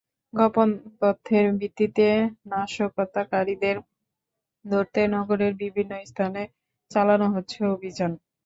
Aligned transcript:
গোপন 0.33 0.69
তথ্যের 0.99 1.45
ভিত্তিতে 1.59 2.07
নাশকতাকারীদের 2.51 3.77
ধরতে 4.65 5.01
নগরের 5.15 5.53
বিভিন্ন 5.61 5.91
স্থানে 6.05 6.41
চালানো 6.91 7.27
হচ্ছে 7.35 7.59
অভিযান। 7.73 8.11